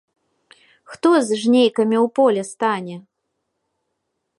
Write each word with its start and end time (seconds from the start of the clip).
Хто 0.93 1.09
з 1.27 1.39
жнейкамі 1.43 1.97
ў 2.05 2.13
полі 2.17 2.41
стане? 2.51 2.95